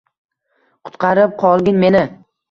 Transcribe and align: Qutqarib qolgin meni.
Qutqarib 0.87 1.35
qolgin 1.43 1.77
meni. 1.83 2.01